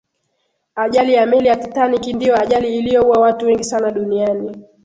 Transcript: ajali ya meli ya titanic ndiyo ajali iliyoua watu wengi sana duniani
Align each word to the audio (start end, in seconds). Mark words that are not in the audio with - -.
ajali 0.75 1.13
ya 1.13 1.25
meli 1.25 1.47
ya 1.47 1.55
titanic 1.55 2.07
ndiyo 2.15 2.35
ajali 2.39 2.77
iliyoua 2.77 3.19
watu 3.19 3.45
wengi 3.45 3.63
sana 3.63 3.91
duniani 3.91 4.55